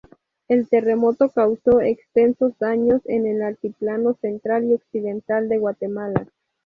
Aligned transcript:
El 0.47 0.67
terremoto 0.67 1.29
causó 1.29 1.79
extensos 1.79 2.57
daños 2.57 3.03
en 3.05 3.27
el 3.27 3.43
altiplano 3.43 4.15
central 4.15 4.63
y 4.65 4.73
occidental 4.73 5.47
de 5.47 5.59
Guatemala. 5.59 6.25